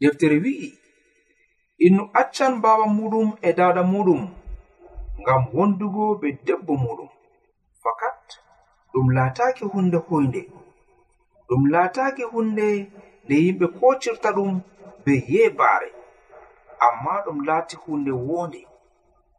Deftere 0.00 0.36
wi'i 0.44 0.68
innu 1.86 2.02
accan 2.20 2.52
baba 2.62 2.84
muɗum 2.98 3.28
e 3.42 3.50
dada 3.58 3.82
muɗum 3.92 4.22
ngam 5.20 5.42
wondugo 5.54 6.04
be 6.20 6.28
debbo 6.46 6.72
muɗum. 6.84 7.10
Fakat 7.82 8.22
ɗum 8.92 9.06
laataki 9.16 9.64
hunde 9.72 9.98
hoynde 10.08 10.40
ɗum 11.48 11.62
laataki 11.72 12.22
hunde 12.32 12.66
nde 13.24 13.34
yimɓe 13.44 13.66
kocirta 13.78 14.28
ɗum 14.36 14.50
be 15.04 15.12
yeebaare. 15.32 15.90
Amma 16.86 17.12
ɗum 17.24 17.38
laati 17.48 17.76
hunde 17.84 18.12
wonde 18.28 18.60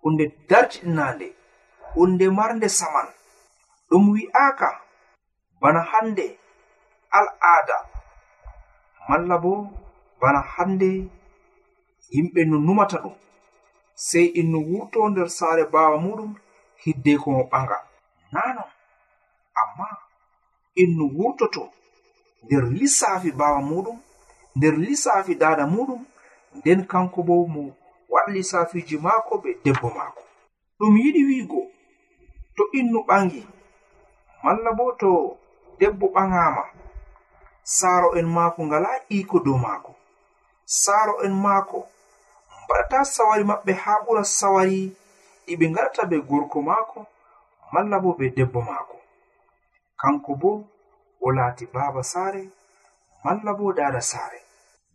hunde 0.02 0.26
darjiɗinande 0.49 1.28
hunde 1.95 2.26
marnde 2.38 2.67
saman. 2.80 3.08
Ɗum 3.89 4.04
wi'aka 4.13 4.69
bana 5.62 5.82
hande 5.91 6.26
al'aada. 7.19 7.78
Malla 9.10 9.38
bo 9.43 9.54
bana 10.21 10.39
hande 10.54 10.89
yimɓe 12.12 12.41
no 12.49 12.58
numata 12.65 12.97
ɗum. 13.04 13.15
Sei 14.08 14.26
inno 14.39 14.60
wurto 14.69 14.99
nder 15.10 15.30
saare 15.38 15.63
baawa 15.73 15.97
muɗum 16.06 16.32
hiddeko 16.82 17.28
mo 17.36 17.43
ɓaga 17.52 17.78
nanon 18.34 18.69
amma 19.62 19.88
inno 20.82 21.06
wurtoto 21.17 21.63
nder 22.43 22.63
lissafi 22.80 23.30
baawa 23.39 23.60
muɗum 23.69 23.97
nder 24.56 24.73
lissafi 24.86 25.34
dada 25.41 25.63
muɗum 25.73 26.02
nden 26.58 26.80
kanko 26.91 27.19
bo 27.28 27.36
mo 27.54 27.63
waɗa 28.13 28.32
lissafiji 28.36 28.95
maako 29.06 29.34
be 29.43 29.49
debbo 29.63 29.88
maako. 29.97 30.23
Ɗum 30.80 30.93
yiɗi 31.04 31.21
wiigo 31.30 31.62
to 32.56 32.63
innu 32.80 32.99
ɓangi 33.08 33.41
malla 34.43 34.69
bo 34.78 34.86
to 35.02 35.10
debbo 35.80 36.06
ɓagama 36.15 36.63
saaro 37.63 38.15
en 38.19 38.26
maako 38.26 38.63
ngala 38.65 38.89
iko 39.10 39.39
dow 39.39 39.58
maako. 39.58 39.95
Saaro 40.65 41.21
en 41.26 41.34
maako 41.45 41.88
mbaɗata 42.63 43.06
sawari 43.06 43.43
maɓɓe 43.43 43.73
haa 43.84 44.04
ɓura 44.06 44.23
sawari 44.23 44.80
e 45.47 45.54
ɗi 45.60 45.65
ngaɗata 45.71 46.02
be 46.10 46.17
gorko 46.30 46.62
maako 46.62 46.99
malla 47.73 47.97
bo 48.04 48.10
be 48.17 48.26
debbo 48.38 48.60
maako. 48.69 48.97
Kanko 50.02 50.32
bo 50.41 50.52
o 51.21 51.28
laati 51.38 51.65
baaba 51.73 52.02
saare 52.04 52.43
malla 53.23 53.52
bo 53.58 53.73
dada 53.78 54.02
saare. 54.02 54.39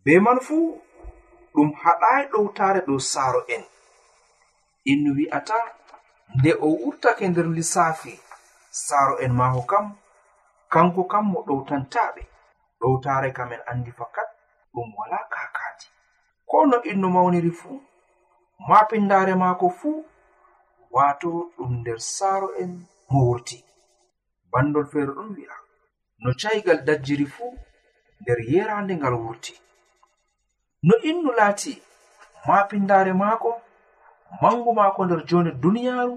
Be 0.04 0.12
man 0.24 0.38
fuu 0.46 0.80
ɗum 1.54 1.68
haɗayi 1.82 2.22
ɗowtaare 2.32 2.80
dow 2.86 2.98
saaro 3.12 3.40
en. 3.54 3.64
Innu 4.90 5.10
wi'ata 5.18 5.58
nde 6.36 6.50
o 6.60 6.68
wurtake 6.80 7.28
nder 7.28 7.46
lissafi 7.56 8.12
saaro 8.70 9.14
en 9.24 9.32
maako 9.32 9.62
kam 9.70 9.86
kanko 10.72 11.02
kam 11.12 11.24
mo 11.32 11.40
ɗowtantaɓe 11.48 12.22
dowtare 12.80 13.30
kam 13.36 13.52
en 13.52 13.62
andi 13.70 13.92
fakat 13.98 14.28
ɗum 14.74 14.88
wala 14.98 15.18
kakaaji 15.32 15.88
ko 16.48 16.66
no 16.66 16.76
innu 16.90 17.08
mawniri 17.14 17.50
fuu 17.50 17.80
mapindare 18.68 19.34
maako 19.34 19.66
fuu 19.78 20.04
wato 20.90 21.28
ɗum 21.56 21.72
nder 21.80 21.98
saaro 22.00 22.48
en 22.62 22.70
mo 23.10 23.20
wurti. 23.28 23.58
Bandol 24.52 24.86
feere 24.92 25.12
ɗon 25.16 25.30
wi'a 25.36 25.56
no 26.22 26.30
caygal 26.40 26.78
dajjiri 26.86 27.26
fuu 27.34 27.52
nder 28.20 28.38
yerande 28.52 28.94
ngal 28.96 29.14
wurti. 29.14 29.54
No 30.82 30.94
innu 31.10 31.30
laati 31.38 31.82
mapindare 32.46 33.12
maako 33.12 33.50
mangu 34.42 34.70
maako 34.78 35.00
nder 35.04 35.20
jone 35.28 35.50
duniyaaru 35.62 36.16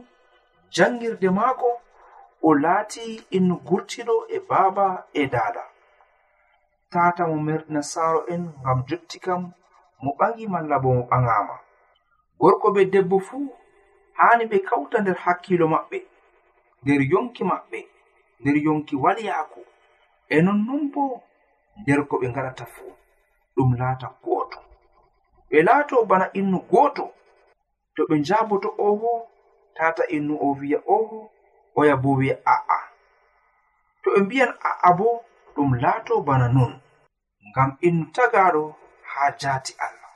jangirde 0.75 1.29
maako 1.39 1.69
o 2.47 2.49
laati 2.63 3.03
innu 3.37 3.55
gurtiɗo 3.67 4.15
e 4.35 4.37
baaba 4.49 4.85
e 5.13 5.23
daada. 5.33 5.63
tata 6.91 7.23
mo 7.27 7.35
nasaro 7.69 8.19
en 8.33 8.43
ngam 8.61 8.79
jotti 8.87 9.17
kam 9.25 9.41
mo 10.03 10.11
ɓagi 10.19 10.45
malla 10.53 10.75
bo 10.83 10.89
mo 10.97 11.03
ɓagama 11.09 11.55
gorko 12.39 12.67
be 12.75 12.81
debbo 12.93 13.17
fuu 13.27 13.47
hani 14.19 14.45
ɓe 14.51 14.57
kawta 14.67 14.97
nder 15.01 15.17
hakkilo 15.23 15.65
maɓɓe 15.73 15.97
nder 16.83 17.01
yonki 17.11 17.43
maɓɓe 17.51 17.79
nder 18.39 18.57
yonki 18.65 18.95
walyaku 19.03 19.61
e 20.29 20.41
nonnon 20.45 20.83
bo 20.93 21.03
nder 21.81 21.99
ko 22.09 22.15
ɓe 22.21 22.27
ngaɗata 22.31 22.65
fuu 22.73 22.91
ɗum 23.55 23.69
laata 23.79 24.07
gooto. 24.23 24.59
Ɓe 25.49 25.57
laato 25.67 25.95
bana 26.09 26.25
innu 26.39 26.59
gooto 26.71 27.05
to 27.95 28.01
ɓe 28.09 28.15
njaboto 28.19 28.69
oho 28.87 29.11
tata 29.77 30.03
innu 30.15 30.33
o 30.45 30.47
wi'a 30.59 30.79
oho 30.95 31.19
oya 31.79 31.95
bo 32.03 32.09
wi'a 32.19 32.35
a'a. 32.53 32.77
To 34.03 34.07
ɓe 34.13 34.19
mbiyan 34.25 34.51
a'a 34.69 34.89
bo 34.97 35.07
ɗum 35.55 35.69
laato 35.83 36.13
bana 36.27 36.47
non 36.55 36.73
ngam 37.49 37.69
innu 37.87 38.05
tagaɗo 38.15 38.63
haa 39.11 39.31
jaati 39.41 39.73
allah. 39.85 40.11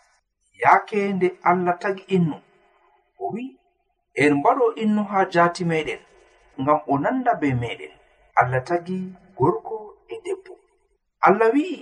Yaake 0.61 0.99
nde 1.15 1.27
allah 1.49 1.75
tagi 1.81 2.03
innu. 2.15 2.37
O 3.23 3.25
wi'i 3.33 3.49
en 4.21 4.33
mbaɗo 4.39 4.65
innu 4.83 5.01
haa 5.11 5.25
jaati 5.33 5.63
meɗen 5.71 6.01
ngam 6.61 6.79
o 6.91 6.93
nanda 7.03 7.31
be 7.41 7.47
meɗen 7.61 7.93
allah 8.39 8.61
tagi 8.69 8.97
gorko 9.37 9.75
e 10.13 10.15
debbo. 10.25 10.53
Allah 11.27 11.49
wi'i 11.55 11.79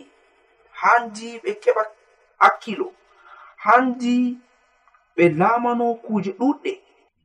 handi 0.81 1.27
ɓe 1.43 1.51
keɓa 1.63 1.83
hakkilo 2.41 2.87
handi 3.65 4.13
ɓe 5.15 5.23
laamano 5.39 5.85
kuuje 6.03 6.31
ɗuɗɗe 6.39 6.71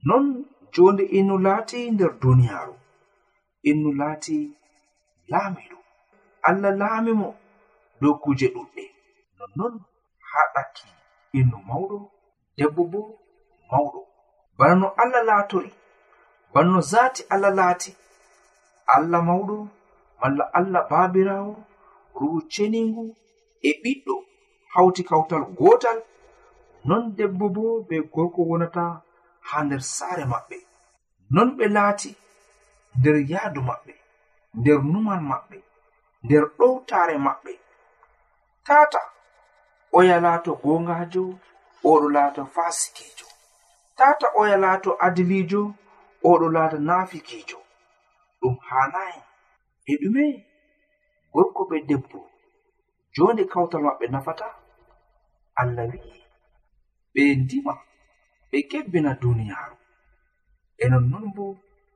non 0.09 0.25
jonde 0.75 1.05
innu 1.19 1.35
laati 1.47 1.79
nder 1.95 2.13
duniyaaru 2.23 2.75
innu 3.71 3.91
laati 4.01 4.37
laamiɗo 5.31 5.78
allah 6.49 6.73
laami 6.81 7.13
mo 7.21 7.29
dow 8.01 8.15
kuuje 8.23 8.47
ɗuɗɗe. 8.55 8.85
Nonnon 9.39 9.75
haa 10.31 10.47
ɗakki 10.55 10.87
innu 11.39 11.57
mawɗo 11.69 11.97
debbo 12.57 12.83
bo 12.93 13.01
mawɗo. 13.71 14.01
Bana 14.59 14.75
no 14.81 14.87
allah 15.03 15.23
laatori 15.29 15.71
bana 16.53 16.69
no 16.75 16.81
zaati 16.81 17.23
allah 17.33 17.53
laati. 17.59 17.91
Allah 18.95 19.21
mawɗo 19.29 19.57
malla 20.21 20.45
allah 20.59 20.83
baabirawo 20.91 21.55
ruhu 22.19 22.39
ceningu 22.53 23.05
e 23.69 23.71
ɓiɗɗo 23.83 24.15
hawti 24.75 25.03
kawtal 25.09 25.45
gotal 25.59 25.99
non 26.89 27.03
debbo 27.17 27.49
bo 27.55 27.63
be 27.89 27.97
gorko 28.13 28.41
wonata 28.51 28.85
haa 29.49 29.63
nder 29.65 29.83
saare 29.97 30.25
maɓɓe. 30.33 30.57
Non 31.35 31.49
ɓe 31.57 31.65
laati 31.77 32.11
nder 32.99 33.17
yaadu 33.31 33.61
maɓɓe 33.69 33.93
nder 34.59 34.79
numan 34.93 35.23
maɓɓe. 35.31 35.57
nder 36.25 36.45
ɗowtare 36.59 37.17
maɓɓe. 37.27 37.53
Tata 38.67 39.01
oya 39.99 40.17
laato 40.25 40.51
gongajo 40.63 41.23
oɗo 41.91 42.07
laata 42.17 42.43
fasikijo 42.55 43.27
tata 43.99 44.27
oya 44.41 44.57
laato 44.65 44.91
adilijo 45.07 45.63
oɗo 46.31 46.47
laata 46.57 46.79
nafikijo 46.89 47.59
ɗum 48.41 48.55
hanayi 48.69 49.21
e 49.91 49.93
ɗume 50.01 50.25
gorko 51.33 51.63
be 51.71 51.77
debbo 51.89 52.21
jonde 53.15 53.43
kawtal 53.53 53.83
maɓɓe 53.87 54.07
nafata 54.15 54.47
allah 55.61 55.85
wi'i. 55.93 56.21
Ɓe 57.15 57.23
ndima 57.43 57.75
ɓe 58.51 58.59
kebbina 58.71 59.11
duniyaru 59.21 59.77
e 60.83 60.85
nonnon 60.91 61.27
bo 61.37 61.45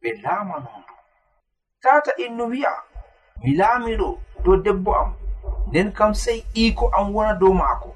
ɓe 0.00 0.08
laama 0.24 0.56
nondu 0.64 0.94
tata 1.82 2.10
innu 2.24 2.44
wi'a 2.52 2.72
mi 3.42 3.50
laamiɗo 3.58 4.08
dow 4.44 4.56
debbo 4.64 4.90
am. 4.94 5.10
Nden 5.66 5.92
kam 5.92 6.14
sey 6.14 6.38
iiko 6.54 6.88
am 6.96 7.14
wona 7.14 7.34
dow 7.40 7.52
maako. 7.54 7.90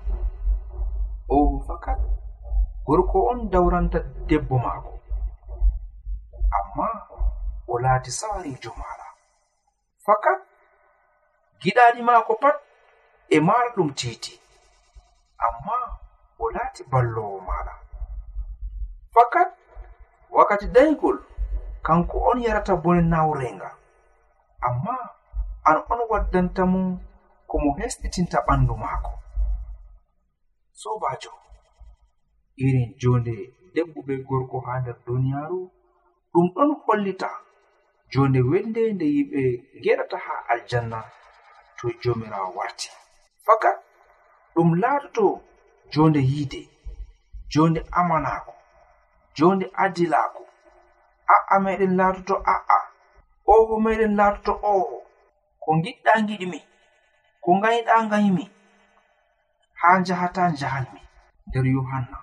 O 1.28 1.60
fakat 1.66 1.98
gorko 2.86 3.18
on 3.30 3.50
dawranta 3.50 3.98
debbo 4.28 4.58
maako. 4.58 4.92
Amma 6.58 6.88
o 7.68 7.78
laati 7.78 8.10
sawarijo 8.10 8.70
maala. 8.80 9.06
Fakat 10.06 10.38
giɗaaɗi 11.60 12.02
maako 12.02 12.34
pat 12.42 12.56
e 13.28 13.40
maara 13.40 13.70
ɗum 13.76 13.90
tiiti. 13.98 14.40
Amma 15.46 15.76
o 16.38 16.50
laati 16.54 16.82
ballowo 16.90 17.40
maala. 17.40 17.72
Fakat 19.14 19.48
wakkati 20.30 20.66
daygol 20.66 21.18
kanko 21.82 22.18
on 22.30 22.42
yarata 22.42 22.76
bone 22.76 23.02
nawrenga. 23.02 23.70
Amma 24.68 24.94
an 25.68 25.76
on 25.90 26.00
waddanta 26.10 26.62
mo 26.72 26.80
ko 27.48 27.54
mo 27.62 27.70
hesɗitinta 27.78 28.38
ɓandu 28.46 28.74
maako. 28.82 29.12
Sobajo 30.80 31.32
irin 32.64 32.90
jonde 33.00 33.34
debbo 33.74 33.98
be 34.06 34.14
gorko 34.28 34.56
ha 34.66 34.72
nder 34.80 34.96
duniyaaru 35.06 35.60
ɗum 36.32 36.46
ɗon 36.54 36.70
hollita 36.84 37.30
jonde 38.12 38.40
welde 38.50 38.82
nde 38.94 39.06
yimɓe 39.14 39.42
geɗata 39.82 40.16
ha 40.26 40.34
aljanna 40.52 40.98
to 41.76 41.86
jomirawo 42.02 42.50
warti. 42.58 42.88
Fakat 43.46 43.76
ɗum 44.54 44.68
laatoto 44.82 45.24
jonde 45.92 46.20
yiide 46.30 46.60
jonde 47.52 47.80
amanaako 47.98 48.52
jonde 49.36 49.66
adilaako 49.84 50.42
a'a 51.34 51.54
meɗen 51.64 51.92
laatoto 51.98 52.34
a'a 52.54 52.78
oho 53.54 53.74
meɗen 53.84 54.12
laatoto 54.18 54.52
oho 54.74 55.05
ko 55.66 55.72
giɗɗa 55.84 56.12
giɗmi 56.28 56.58
ko 57.42 57.50
gayɗa 57.62 57.94
gaymi 58.10 58.44
ha 59.80 59.88
jahata 60.06 60.42
njahanmi 60.52 61.00
nder 61.46 61.66
yohanna 61.74 62.18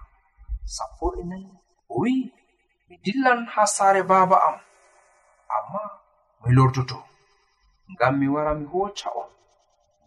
sappo 0.75 1.05
e 1.19 1.23
nayi 1.29 1.49
o 1.91 1.93
wi'i 2.01 2.23
mi 2.87 2.95
dillan 3.03 3.41
ha 3.53 3.61
saare 3.75 4.01
baaba 4.09 4.37
am 4.47 4.57
amma 5.55 5.81
mi 6.41 6.49
lortoto 6.57 6.97
ngam 7.91 8.13
mi 8.19 8.27
wara 8.33 8.51
mi 8.59 8.65
hocca 8.73 9.09
on 9.21 9.29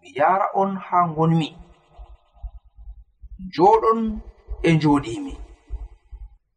mi 0.01 0.09
yara 0.19 0.47
on 0.61 0.71
ha 0.87 0.99
gonmi 1.17 1.49
joɗon 3.55 4.01
e 4.69 4.71
joɗimi 4.83 5.35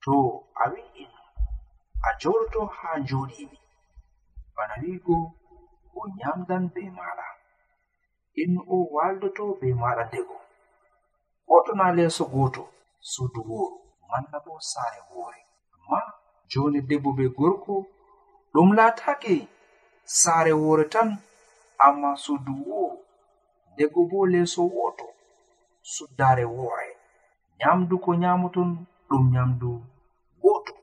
to 0.03 0.13
a 0.61 0.63
wi'in 0.71 1.11
a 2.07 2.09
joɗoto 2.21 2.61
ha 2.77 2.89
joɗimi 3.09 3.57
bana 4.55 4.75
wigo 4.83 5.17
o 5.99 6.01
nyamdan 6.17 6.63
be 6.73 6.81
maɗa. 6.97 7.27
En 8.41 8.53
o 8.73 8.75
waldoto 8.93 9.43
be 9.59 9.67
maɗa 9.81 10.03
ndego. 10.09 10.37
Hotona 11.47 11.85
leeso 11.97 12.23
goto 12.33 12.63
sudu 13.11 13.41
wooru 13.49 13.77
manna 14.09 14.37
bo 14.45 14.53
saare 14.71 14.99
woore 15.11 15.39
amma 15.75 15.99
jonde 16.51 16.79
debbo 16.89 17.09
be 17.17 17.25
gorko 17.37 17.73
ɗum 18.53 18.69
laatake 18.77 19.35
saare 20.19 20.51
woore 20.61 20.85
tan 20.93 21.09
amma 21.85 22.09
sudu 22.23 22.53
wooru 22.67 22.97
ndego 23.73 23.99
bo 24.09 24.19
leeso 24.31 24.61
woto 24.75 25.07
suddare 25.93 26.45
woore 26.55 26.89
nyamdu 27.59 27.95
ko 28.03 28.09
nyamoton 28.21 28.69
ɗum 29.09 29.23
nyamdu 29.33 29.69
goto. 30.41 30.73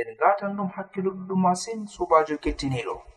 En 0.00 0.08
gatan 0.20 0.56
ɗum 0.56 0.68
hakkilo 0.76 1.10
ɗuɗɗum 1.16 1.40
masin 1.44 1.80
sobajo 1.94 2.34
kettiniɗo. 2.44 3.11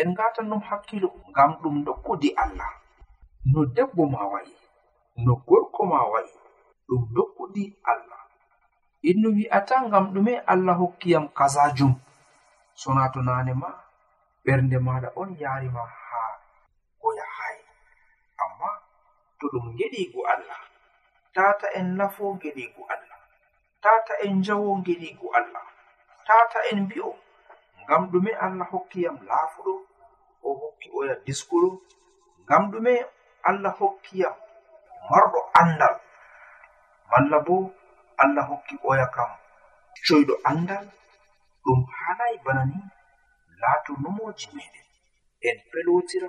en 0.00 0.08
ngatan 0.14 0.46
ɗum 0.50 0.60
hakkilo 0.68 1.08
ngam 1.30 1.50
ɗum 1.62 1.84
dokkudi 1.86 2.28
allah. 2.42 2.70
No 3.52 3.60
debbo 3.74 4.02
ma 4.12 4.22
wa'i 4.32 4.52
no 5.24 5.32
gorko 5.46 5.82
ma 5.90 6.00
wa'i 6.12 6.30
ɗum 6.88 7.02
dokkudi 7.16 7.64
allah. 7.92 8.20
Innu 9.10 9.28
wi'ata 9.36 9.76
ngam 9.88 10.04
ɗume 10.14 10.34
allah 10.52 10.76
hokkiyam 10.80 11.28
kazajum 11.38 11.92
sona 12.74 13.04
to 13.12 13.20
nane 13.22 13.52
ma 13.62 13.70
ɓernde 14.44 14.78
maɗa 14.86 15.08
on 15.20 15.30
yarima 15.42 15.82
ha 16.08 16.20
goya 17.00 17.24
hayi 17.36 17.62
amma 18.42 18.70
to 19.38 19.46
ɗum 19.52 19.66
geɗigo 19.78 20.20
allah 20.32 20.60
tata 21.34 21.66
en 21.78 21.88
nafo 21.98 22.24
geɗigo 22.42 22.82
allah 22.94 23.18
tata 23.82 24.14
en 24.24 24.42
jawo 24.44 24.70
geɗigo 24.86 25.26
allah 25.38 25.66
tata 26.26 26.58
en 26.70 26.78
mbi'o 26.84 27.10
ngam 27.88 28.02
ɗume 28.12 28.30
allah 28.44 28.68
hokkiyam 28.72 29.16
laafuɗo 29.28 29.72
o 30.46 30.48
hokki 30.60 30.88
oya 30.98 31.14
diskuɗo. 31.26 31.68
Ngam 32.44 32.62
ɗume 32.72 32.92
allah 33.48 33.72
hokkiyam 33.80 34.36
marɗo 35.10 35.40
andal 35.60 35.96
malla 37.10 37.38
bo 37.46 37.56
allah 38.22 38.44
hokki 38.50 38.74
oya 38.90 39.06
kam 39.14 39.30
coyɗo 40.06 40.34
andal 40.50 40.86
ɗum 41.64 41.80
hanayi 41.98 42.36
bana 42.44 42.62
ni 42.70 42.80
laato 43.60 43.92
nomoji 44.02 44.46
meɗen 44.56 44.86
en 45.48 45.56
pelotira 45.70 46.28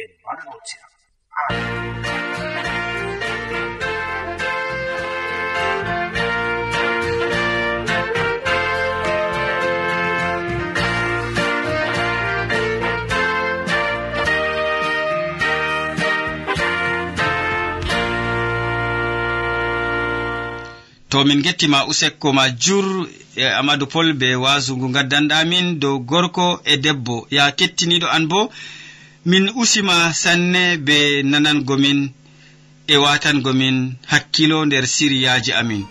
en 0.00 0.10
mallotira 0.24 0.86
amin. 1.40 2.67
to 21.10 21.24
min 21.24 21.42
gettima 21.42 21.86
usekko 21.86 22.32
ma 22.32 22.44
jur 22.50 23.08
e 23.36 23.44
amadou 23.60 23.86
pol 23.92 24.08
be 24.20 24.28
wasu 24.44 24.76
ngu 24.76 24.88
gaddanɗamin 24.94 25.66
dow 25.80 25.96
gorko 26.10 26.60
e 26.64 26.74
debbo. 26.84 27.26
Ya 27.30 27.44
kettiniɗo 27.58 28.06
an 28.16 28.24
bo 28.30 28.40
min 29.30 29.44
usima 29.62 30.12
sanne 30.22 30.62
be 30.86 31.22
nanangomin 31.30 32.00
e 32.86 32.96
watangomin 33.04 33.76
hakkilo 34.10 34.64
nder 34.66 34.84
siriyaji 34.94 35.52
amin. 35.60 35.84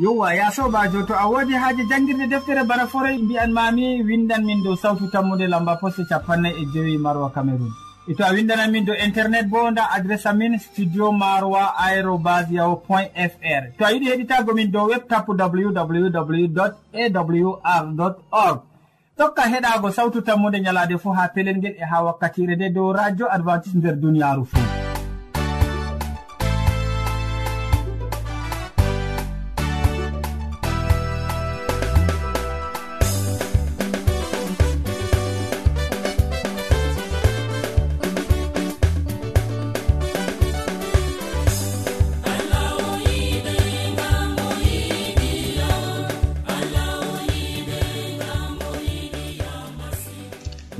yowa 0.00 0.34
ya 0.34 0.50
sobajo 0.50 1.02
to 1.02 1.14
a 1.14 1.26
wodi 1.28 1.52
haaji 1.52 1.84
jangguirde 1.84 2.26
deftere 2.26 2.64
bana 2.64 2.86
forey 2.86 3.18
mbiyan 3.18 3.52
mami 3.52 4.02
windan 4.02 4.44
min 4.44 4.62
dow 4.64 4.76
sawtu 4.76 5.08
tammude 5.12 5.46
lamba 5.46 5.76
poste 5.76 6.04
capannay 6.08 6.52
e 6.62 6.64
joyi 6.74 6.98
marwa 6.98 7.30
cameron 7.30 7.68
e 8.08 8.14
to 8.14 8.24
a 8.24 8.32
windanan 8.32 8.70
min 8.72 8.84
dow 8.84 8.94
internet 8.94 9.46
bo 9.48 9.70
nda 9.70 9.90
adresse 9.90 10.26
amin 10.26 10.58
studio 10.58 11.12
maroa 11.12 11.76
aérobas 11.84 12.48
yaho 12.50 12.76
point 12.76 13.12
fr 13.14 13.62
to 13.78 13.84
a 13.84 13.92
yiɗi 13.92 14.06
heɗitago 14.10 14.54
min 14.54 14.70
dow 14.72 14.88
web 14.88 15.04
tapu 15.08 15.32
www 15.32 16.08
awr 16.94 18.14
org. 18.32 18.60
Tokka 19.18 19.42
heɗago 19.42 19.90
sawtu 19.92 20.22
tammude 20.22 20.60
ñalade 20.60 20.98
fo 20.98 21.12
ha 21.12 21.28
pelel 21.28 21.56
ngel 21.58 21.74
e 21.76 21.84
ha 21.84 22.02
wakkatire 22.04 22.56
nde 22.56 22.72
dow 22.72 22.92
radio 22.92 23.26
advantice 23.30 23.76
nder 23.76 23.96
duniyaru 24.00 24.44
fou 24.44 24.89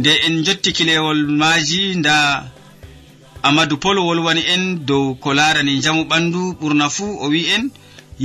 nde 0.00 0.12
en 0.26 0.34
jotti 0.46 0.70
kilewol 0.76 1.20
maaji 1.40 1.80
nda 2.00 2.16
amadou 3.42 3.78
pol 3.84 3.98
wolwani 3.98 4.42
en 4.54 4.64
dow 4.88 5.14
ko 5.22 5.28
larani 5.38 5.80
jamu 5.84 6.02
ɓandu 6.10 6.40
ɓurna 6.60 6.86
fuu 6.96 7.12
o 7.24 7.26
wi 7.32 7.40
en 7.54 7.64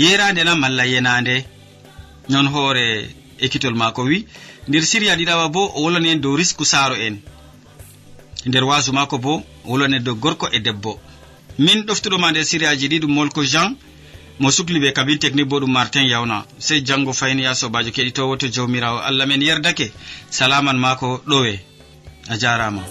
yerande 0.01 0.41
na 0.45 0.55
malla 0.55 0.83
yenande. 0.93 1.35
Non 2.29 2.47
hoore 2.53 2.85
ekkitol 3.43 3.75
maako 3.81 4.01
wi. 4.09 4.17
Nder 4.67 4.83
siriya 4.91 5.15
ɗiɗawa 5.19 5.45
bo 5.55 5.61
o 5.75 5.81
wolwani 5.83 6.09
en 6.13 6.21
dow 6.23 6.35
risku 6.39 6.63
saaro 6.65 6.95
en. 6.95 7.15
Nder 8.47 8.63
wasu 8.69 8.91
maako 8.93 9.17
bo 9.17 9.33
o 9.35 9.43
wolwani 9.69 9.95
en 9.97 10.03
dow 10.03 10.15
gorko 10.23 10.47
e 10.55 10.59
debbo. 10.59 10.99
Min 11.59 11.79
ɗoftuɗoma 11.88 12.31
nder 12.31 12.45
siriyaji 12.45 12.88
ɗi 12.91 12.97
ɗum 13.01 13.13
molko 13.17 13.41
jean 13.43 13.75
mo 14.39 14.52
sukli 14.52 14.80
ɓe 14.80 14.91
kabin 14.93 15.17
technique 15.19 15.48
bo 15.50 15.60
ɗum 15.60 15.71
martin 15.71 16.06
yawna. 16.08 16.45
Sey 16.60 16.82
janngo 16.84 17.13
fayni 17.13 17.43
ya 17.43 17.54
sobajo 17.56 17.89
keɗitowo 17.91 18.38
to 18.38 18.48
jawmirawo. 18.48 19.00
Allah 19.00 19.26
men 19.28 19.41
yerdake. 19.41 19.91
Salaman 20.30 20.78
mako 20.78 21.21
ɗowe. 21.28 21.60
A 22.30 22.38
jarama. 22.38 22.82